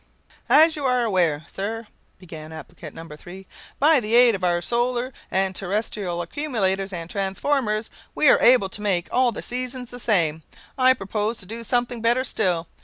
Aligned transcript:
"As 0.49 0.75
you 0.75 0.83
are 0.85 1.03
aware, 1.03 1.45
sir," 1.47 1.85
began 2.17 2.51
applicant 2.51 2.95
No. 2.95 3.07
3, 3.07 3.45
"by 3.77 3.99
the 3.99 4.15
aid 4.15 4.33
of 4.33 4.43
our 4.43 4.59
solar 4.59 5.13
and 5.29 5.53
terrestrial 5.55 6.23
accumulators 6.23 6.91
and 6.91 7.07
transformers, 7.07 7.91
we 8.15 8.27
are 8.27 8.41
able 8.41 8.67
to 8.69 8.81
make 8.81 9.09
all 9.11 9.31
the 9.31 9.43
seasons 9.43 9.91
the 9.91 9.99
same. 9.99 10.41
I 10.75 10.95
propose 10.95 11.37
to 11.37 11.45
do 11.45 11.63
something 11.63 12.01
better 12.01 12.23
still. 12.23 12.67